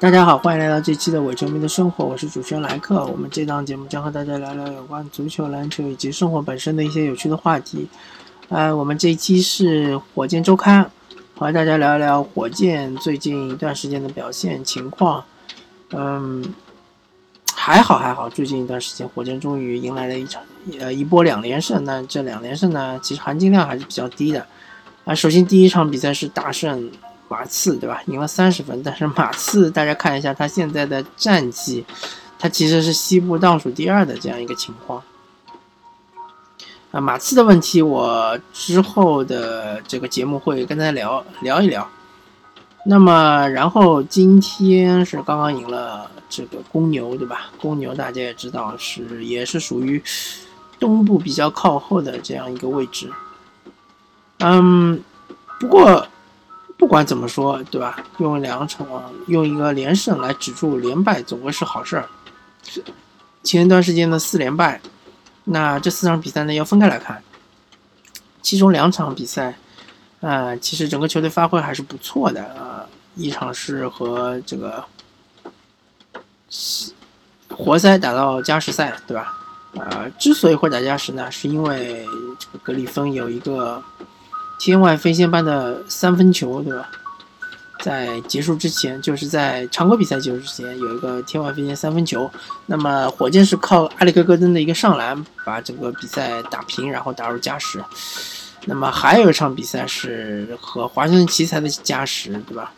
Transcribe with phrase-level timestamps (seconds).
[0.00, 3.04] 大家好，欢迎来到这期的伪球迷的生活，我是主持人莱克。
[3.06, 7.88] 我们这档节目将和大家聊聊有关足球、篮球以及生活本身的一些有趣的话题。
[8.48, 10.88] 呃，我们这一期是火箭周刊，
[11.34, 15.24] 和大家聊一聊火箭最近一段时间的表现情况。
[15.90, 16.44] 嗯，
[17.56, 20.40] 还好还好，最近一段时间火箭终于迎来了一场
[20.78, 21.82] 呃一波两连胜。
[21.82, 24.46] 那这两连胜呢，其实含金量还是比较低的。
[25.04, 26.88] 啊，首先第一场比赛是大胜。
[27.28, 28.02] 马刺对吧？
[28.06, 31.84] 赢了三十分，但是马刺大家看一下他现在的战绩，
[32.38, 35.02] 他其实是西部倒数第二的这样一个情况。
[36.90, 41.86] 啊，马刺的问题我之后的这个节目会跟大家聊聊一聊。
[42.86, 47.50] 那么，然后今天是刚刚赢了这个公牛对吧？
[47.60, 50.02] 公牛大家也知道是也是属于
[50.80, 53.10] 东部比较靠后的这样一个位置。
[54.38, 54.98] 嗯，
[55.60, 56.08] 不过。
[56.78, 58.02] 不管怎么说，对吧？
[58.18, 58.86] 用两场
[59.26, 62.08] 用一个连胜来止住连败，总归是好事儿。
[63.42, 64.80] 前一段时间的四连败，
[65.42, 67.20] 那这四场比赛呢要分开来看。
[68.40, 69.58] 其中两场比赛，
[70.20, 72.86] 呃，其实整个球队发挥还是不错的啊。
[73.16, 74.84] 一场是和这个
[77.50, 79.36] 活塞打到加时赛，对吧？
[79.74, 82.06] 呃，之所以会打加时呢，是因为
[82.38, 83.82] 这个格里芬有一个。
[84.58, 86.88] 天外飞仙般的三分球，对吧？
[87.80, 92.28] 在结束之前，就是在常规比赛结束之前，有一个天外飞仙三分球。
[92.66, 97.82] 那么火箭是靠埃里克戈登的一个上篮，把整个比赛打平，然后打入加时。
[98.64, 102.72] 那么还有一场比赛是和华盛顿奇才的加时，对吧？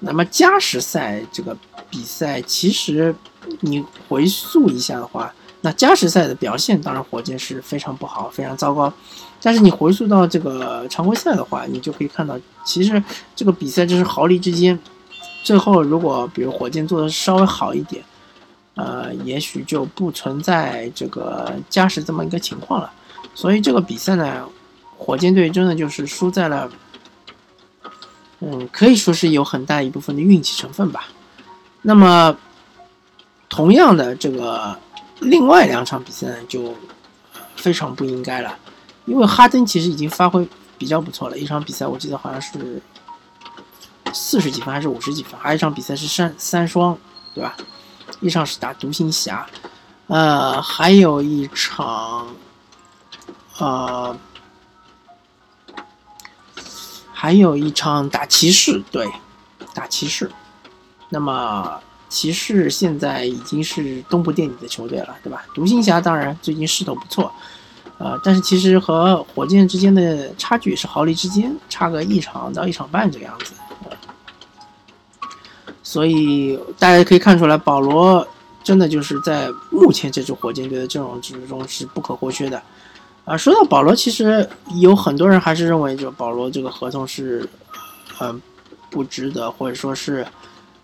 [0.00, 1.56] 那么加时赛这个
[1.88, 3.14] 比赛，其实
[3.60, 5.32] 你回溯一下的话，
[5.64, 8.92] 那加时赛的表现，当然火箭是非常不好，非常糟糕。
[9.40, 13.02] 但是你回溯到这个常规赛的话，你就可以看到，其实
[13.34, 14.78] 这个比赛就是毫厘之间。
[15.42, 18.04] 最后，如果比如火箭做的稍微好一点，
[18.74, 22.92] 呃，也许就不存在这个加时这么一个情况了。
[23.34, 24.46] 所以这个比赛呢，
[24.98, 26.70] 火箭队真的就是输在了，
[28.40, 31.08] 嗯，可以说是有很大一部分的运气成分吧。
[31.80, 32.36] 那么，
[33.48, 34.78] 同样的这个
[35.20, 36.74] 另外两场比赛，就
[37.56, 38.56] 非常不应该了。
[39.06, 40.48] 因为哈登其实已经发挥
[40.78, 42.82] 比较不错了，一场比赛我记得好像是
[44.12, 46.96] 四十几分还是五十几分，还有一场比赛是三三双，
[47.34, 47.56] 对吧？
[48.20, 49.46] 一场是打独行侠，
[50.06, 52.28] 呃，还有一场，
[53.58, 54.16] 呃，
[57.12, 59.10] 还有一场打骑士，对，
[59.74, 60.30] 打骑士。
[61.10, 61.80] 那么
[62.14, 65.44] 骑士现在已经是东部垫底的球队了，对吧？
[65.52, 67.32] 独行侠当然最近势头不错。
[67.98, 73.52] 呃，但是其实和火箭之间的差距是毫厘之间，差个一场到一场半这个样子。
[75.82, 78.26] 所以大家可以看出来，保罗
[78.62, 82.62] 真的就是在目前这支火箭队的阵容之中是不可或缺的。
[83.24, 84.48] 啊，说到保罗，其实
[84.80, 87.48] 有很多人还是认为，就保罗这个合同是，
[88.20, 88.40] 嗯，
[88.90, 90.26] 不值得，或者说是，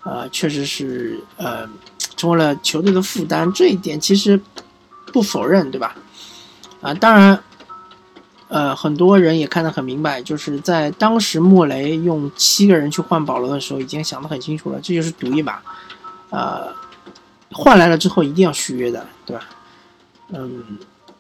[0.03, 1.69] 呃，确实是，呃，
[2.17, 3.53] 成为了球队的负担。
[3.53, 4.41] 这一点其实
[5.13, 5.95] 不否认，对吧？
[6.81, 7.39] 啊，当然，
[8.49, 15.63] 呃，很多人也看得很明白，就是在当时莫雷用七个人去换保罗的时候，已经想得很清楚了，这就是赌一把，
[16.31, 16.69] 呃，
[17.53, 19.45] 换来了之后一定要续约的，对吧？
[20.33, 20.79] 嗯，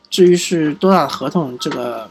[0.09, 2.09] 至于是多大的合同，这个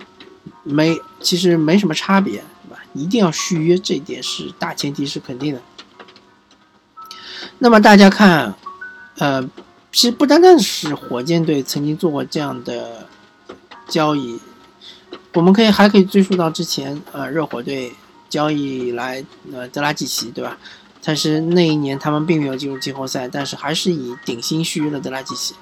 [0.63, 2.34] 没，其实没什么差别，
[2.68, 2.84] 对吧？
[2.94, 5.62] 一定要续约，这一点是大前提，是肯定的。
[7.59, 8.53] 那么大家看，
[9.18, 9.42] 呃，
[9.92, 13.08] 其实不单单是火箭队曾经做过这样的。
[13.88, 14.40] 交易，
[15.34, 17.92] 我们可以还可以追溯到之前，呃，热火队
[18.30, 20.56] 交易来呃德拉季奇，对吧？
[21.03, 25.56] 但是那一年他们并没有进入季后赛，但是还是以顶薪续约了德拉季奇。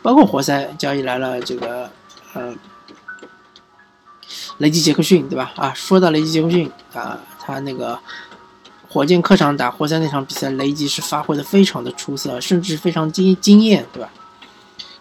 [0.00, 1.90] 包括活塞交易来了这个
[2.34, 2.54] 呃
[4.58, 5.52] 雷吉杰克逊，对吧？
[5.56, 7.98] 啊，说到雷吉杰克逊啊，他那个
[8.92, 14.10] 火箭客场打活塞那场比赛，雷吉是发挥的非常的出色，甚至非常惊惊艳，对吧？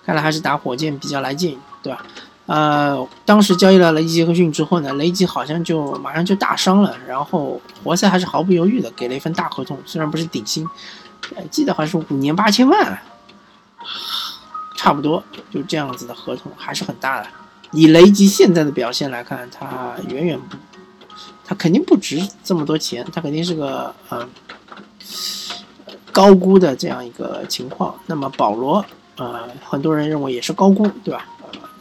[0.05, 2.05] 看来还是打火箭比较来劲，对吧？
[2.45, 10.65] 呃，当时交易了雷吉杰克逊之后呢，雷吉好像就马上就大伤了，然后活塞还是毫不犹豫的给了一份大合同，虽然不是顶薪，
[11.49, 12.97] 记得好像是五年八千万，
[14.77, 17.27] 差不多就这样子的合同还是很大的。
[17.73, 20.57] 以雷吉现在的表现来看，他远远不，
[21.51, 24.25] 他肯定不值这么多钱，他肯定是个嗯
[26.09, 27.93] 高估的这样一个情况。
[28.05, 28.85] 那么保罗，
[29.17, 31.27] 呃，很多人认为也是高估，对吧？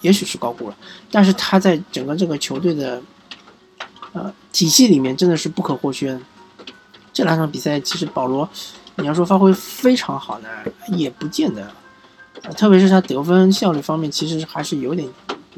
[0.01, 0.77] 也许是高估了，
[1.09, 3.01] 但是他在整个这个球队的
[4.13, 6.19] 呃体系里面真的是不可或缺。
[7.13, 8.49] 这两场比赛其实保罗
[8.97, 10.49] 你要说发挥非常好呢，
[10.89, 11.71] 也不见得。
[12.57, 15.09] 特别是他得分效率方面，其实还是有点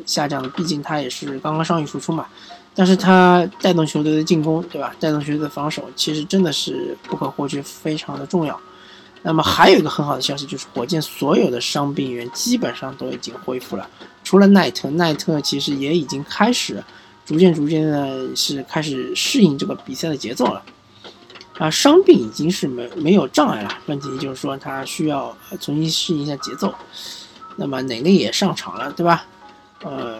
[0.04, 0.50] 下降的。
[0.50, 2.26] 毕竟他也是刚刚伤愈复出嘛。
[2.74, 4.94] 但是他带动球队的进攻，对吧？
[4.98, 8.58] 带动球队的防守，其实真的是不可或缺，非常的重要。
[9.22, 13.88] 那么还有一个很好的消息，就是火箭所有的伤病员基本上都已经恢复了，
[14.24, 16.82] 除了奈特，奈特其实也已经开始
[17.24, 20.62] 逐渐逐渐的是开始适应这个比赛的节奏了。
[21.58, 26.74] 啊，伤病已经是没没有障碍了，问题就是说他需要重新适应一下节奏。
[27.56, 29.24] 那么哪内也上场了，对吧？
[29.84, 30.18] 呃，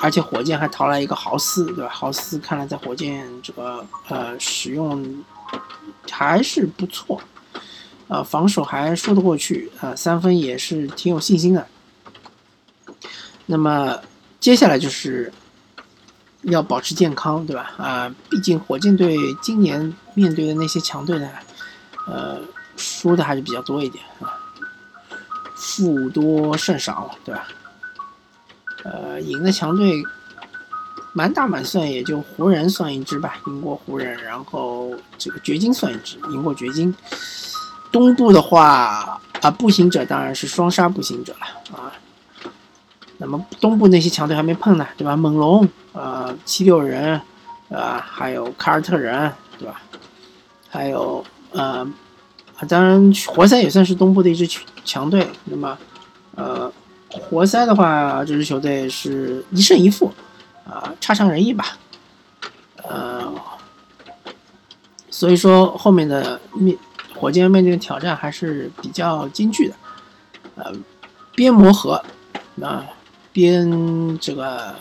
[0.00, 1.90] 而且火箭还淘来一个豪斯，对吧？
[1.90, 5.24] 豪斯看来在火箭这个呃使用
[6.10, 7.20] 还是不错，
[8.08, 11.66] 呃，防守还说得过去，啊，三分也是挺有信心的。
[13.46, 13.98] 那么
[14.40, 15.32] 接下来就是。
[16.46, 17.72] 要保持健康，对吧？
[17.78, 21.30] 啊，毕竟火箭队今年面对的那些强队呢，
[22.08, 22.40] 呃，
[22.76, 24.34] 输的还是比较多一点啊，
[25.54, 27.46] 负多胜少，对吧？
[28.84, 30.02] 呃，赢的强队
[31.12, 36.94] 满打满算也就湖人算一支吧，赢过湖人，然后这个掘金算一支，赢过掘金。
[37.90, 41.92] 东部的话啊，步行者当然是双杀步行者了啊。
[43.18, 45.14] 那么东部那些强队还没碰呢，对吧？
[45.16, 45.68] 猛龙。
[45.92, 47.20] 呃，七六人，
[47.68, 49.78] 啊，还有凯尔特人，对吧？
[50.70, 51.86] 还有呃，
[52.66, 54.48] 当然活塞也算是东部的一支
[54.86, 55.28] 强队。
[55.44, 55.78] 那么，
[56.34, 56.72] 呃，
[57.20, 60.12] 活塞的话，这支球队是一胜一负，
[60.64, 61.76] 啊，差强人意吧。
[62.84, 63.32] 呃，
[65.10, 66.76] 所以说后面的面
[67.14, 69.74] 火箭面对的挑战还是比较艰巨的。
[70.56, 70.72] 呃，
[71.34, 72.02] 边磨合，
[72.60, 72.84] 啊，
[73.32, 74.74] 边这个。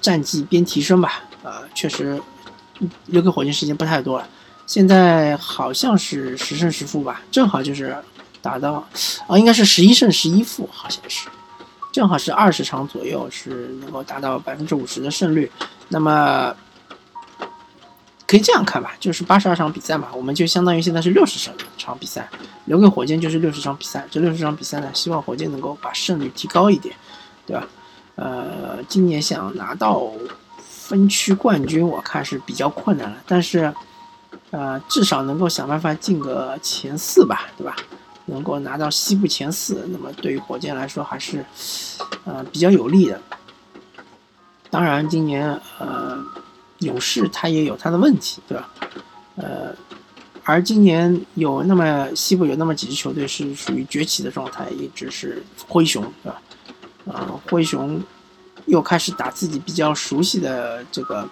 [0.00, 2.20] 战绩边提升吧，啊，确实
[3.06, 4.28] 留给火箭时间不太多了。
[4.66, 7.96] 现在好像是十胜十负吧，正好就是
[8.46, 8.74] 达到
[9.26, 11.28] 啊，应该是十一胜十一负，好像是，
[11.90, 15.50] 正好是二十场左右是能够达到百分之五十的胜率。
[15.88, 16.54] 那么
[18.28, 22.28] 可以这样看吧，就是八十二场比赛嘛，我们就相当于现在是六十场比赛，
[22.66, 24.06] 留给火箭就是六十场比赛。
[24.10, 26.94] 这六十场比赛呢，希望火箭能够把胜率提高一点，
[27.46, 27.66] 对吧？
[28.16, 30.10] 呃，今年想拿到
[30.88, 33.16] 分区冠军，我看是比较困难了。
[33.26, 33.72] 但是，
[34.50, 37.76] 呃，至少能够想办法进个前四吧，对吧？
[38.26, 41.44] 能够拿到西部前四，那么对于火箭来说还是
[42.24, 43.20] 呃比较有利的。
[44.70, 46.18] 当然，今年呃
[46.80, 48.68] 勇士他也有他的问题，对吧？
[49.36, 49.74] 呃，
[50.44, 56.42] 而今年有那么西部有那么几支球队是属于崛起的状态，一直是灰熊，对吧？
[57.06, 58.02] 啊，灰熊
[58.66, 61.26] 又开始打自己比较熟悉的这个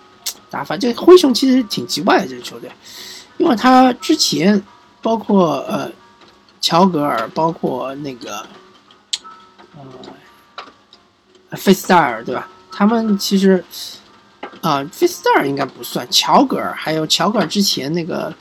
[0.48, 0.76] 打法。
[0.76, 2.70] 这灰熊其实挺奇怪的这支球队，
[3.38, 4.62] 因为他之前
[5.02, 5.90] 包括呃
[6.64, 8.46] 乔格尔，包括那个
[11.50, 12.48] 呃费斯戴尔，对吧？
[12.72, 13.62] 他们其实
[14.62, 18.32] 啊，费斯戴尔应该不算，乔格尔还有乔格尔之前那个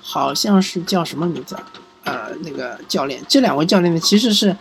[0.00, 1.56] 好像是叫什么名字？
[2.04, 4.56] 呃，那个教练，这两位教练呢，其实是。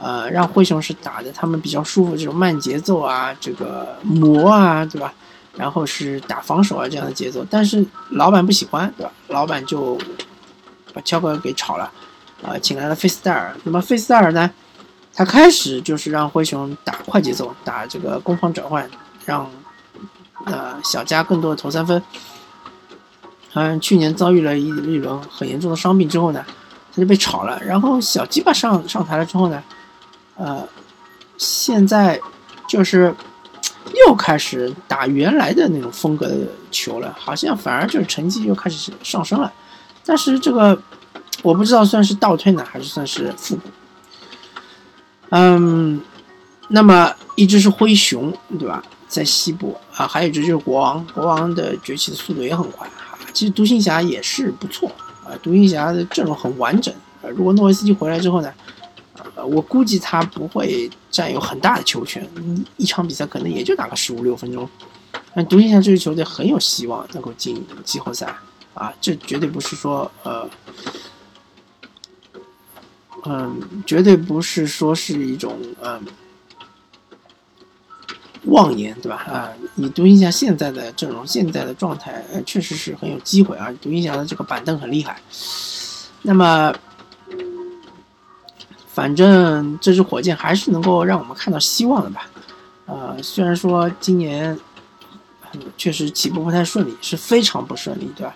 [0.00, 5.12] 呃，让灰熊是打的他们比较舒服，这种慢节奏啊，这个磨啊，对吧？
[5.56, 9.12] 然后是打防守啊这样的节奏，但是老板不喜欢，对吧？
[9.26, 9.98] 老板就
[10.94, 11.90] 把乔格尔给炒了，
[12.42, 13.54] 啊，请来了费斯戴尔。
[13.64, 14.50] 那么费斯戴尔呢，
[15.14, 18.88] 他开始就是让灰熊打快节奏，打这个攻防转换，
[19.24, 19.50] 让
[20.44, 22.02] 呃小加更多的投三分。
[23.54, 26.44] 嗯，去年遭遇了一一轮很严重的伤病之后呢，
[26.94, 27.60] 他就被炒了。
[27.64, 29.62] 然后小鸡巴上上台了之后呢？
[30.36, 30.62] 呃，
[31.36, 32.20] 现在
[32.68, 33.12] 就是
[34.06, 36.36] 又开始打原来的那种风格的
[36.70, 39.52] 球了，好像反而就是成绩又开始上升了。
[40.04, 40.80] 但是这个
[41.42, 43.62] 我不知道算是倒退呢，还是算是复古。
[45.30, 46.00] 嗯，
[46.68, 48.82] 那么一只是灰熊，对吧？
[49.08, 53.18] 在西部啊，还有一只就是国王，国王的崛起的速度也很快啊。
[53.32, 54.90] 其实独行侠也是不错
[55.24, 57.28] 啊，独行侠的阵容很完整啊。
[57.28, 58.52] 如果诺维斯基回来之后呢？
[59.34, 62.26] 呃，我估计他不会占有很大的球权，
[62.76, 64.68] 一场比赛可能也就打个十五六分钟。
[65.34, 68.32] 但独行侠这支球队很有希望能够进季后赛
[68.74, 70.48] 啊，这绝对不是说呃，
[73.24, 76.00] 嗯，绝对不是说是一种嗯
[78.44, 79.16] 妄言，对吧？
[79.16, 83.72] 啊，以独行侠现在的阵容、现在的状态，呃，确实是很有机会啊。
[83.82, 85.20] 独行侠的这个板凳很厉害，
[86.22, 86.74] 那么。
[88.90, 92.28] 反正这支火箭还是能够让我们看到希望的吧，
[92.86, 94.58] 呃，虽然说今年
[95.76, 98.34] 确实起步不太顺利，是非常不顺利，对吧？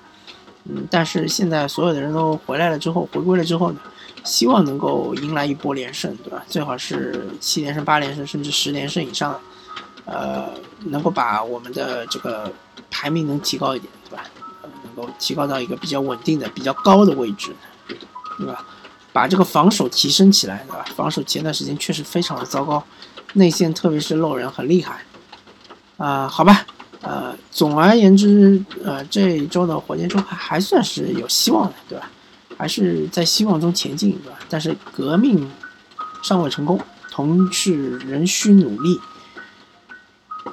[0.64, 3.80] 嗯，但是现在所有的人都回来了之后，回归了之后呢，
[4.24, 6.44] 希望能够迎来一波连胜，对吧？
[6.46, 9.38] 最好是七连胜、八连胜，甚至十连胜以上，
[10.04, 10.50] 呃，
[10.84, 12.52] 能够把我们的这个
[12.90, 14.24] 排名能提高一点，对吧？
[14.84, 17.50] 能够提高到一个比较稳定的、比较高的位置，
[18.38, 18.64] 对吧？
[19.12, 20.84] 把这个防守提升起来，对吧？
[20.94, 22.82] 防守前段时间确实非常的糟糕，
[23.34, 25.02] 内线特别是漏人很厉害，
[25.96, 26.64] 啊，好吧，
[27.02, 32.08] 呃，总而言之，呃，这一周的火箭周还还算是有希望的，对吧？
[32.56, 34.38] 还是在希望中前进，对吧？
[34.48, 35.50] 但是革命
[36.22, 36.80] 尚未成功，
[37.10, 39.00] 同事仍需努力。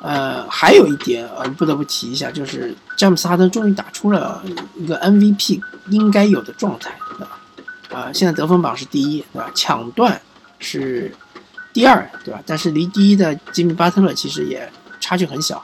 [0.01, 4.44] 呃，还有一点呃，不得不提一下，就是詹姆斯哈登终于打出了
[4.75, 7.39] 一个 MVP 应该有的状态，对吧？
[7.91, 9.51] 啊，现在得分榜是第一，对吧？
[9.53, 10.20] 抢断
[10.58, 11.13] 是
[11.74, 12.41] 第二，对吧？
[12.46, 15.63] 但是离第一的吉米巴特勒其实也差距很小。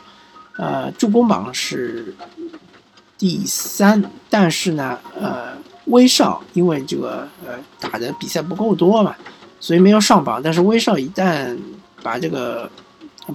[0.57, 2.13] 呃，助攻榜是
[3.17, 5.53] 第三，但是呢，呃，
[5.85, 9.15] 威少因为这个呃打的比赛不够多嘛，
[9.59, 10.41] 所以没有上榜。
[10.43, 11.57] 但是威少一旦
[12.01, 12.69] 把这个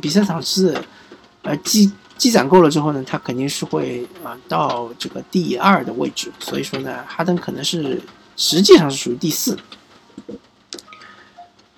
[0.01, 0.81] 比赛场次
[1.43, 6.31] 呃积积攒够了之后呢，他肯定是会啊到这个第二的位置。
[6.39, 8.01] 所以说呢，哈登可能是。
[8.37, 9.55] 实际上是属于第四，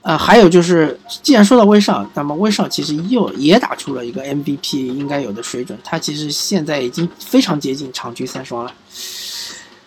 [0.02, 8.72] 呃，还有就是，既然说到威少，那么威少其实又也打出了一个 MVP 应该有的水准，他其实现在已经非常接近场均三双了。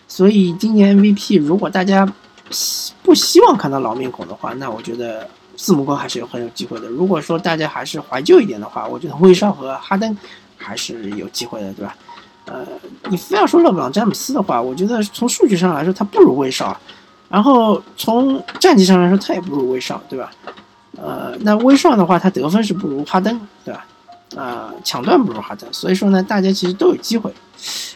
[0.08, 2.10] 所以今年 MVP 如果大家
[3.02, 6.88] 不希望看到老面孔的话，那我觉得字母哥还是有很有机会的。
[6.88, 10.16] 如果说大家还是怀旧一点的话，我觉得威少和哈登
[10.56, 11.94] 还是有机会的，对吧？
[12.46, 12.64] 呃，
[13.10, 16.80] 你非要说勒布朗詹姆斯的话，我觉得从数据上来说他不如威少，
[17.28, 20.30] 然后从战绩上来说他也不如威少，对吧？
[20.96, 23.84] 呃，那威少的话，他得分是不如哈登，对吧？
[24.34, 27.32] 呃，抢断不如哈登，所以说呢，大家其实都有机会，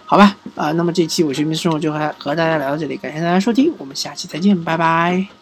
[0.05, 0.37] 好吧？
[0.55, 5.40] 啊，那么这期我是明生活就和和大家聊到这里，感谢大家收听，我们下期再见，拜拜。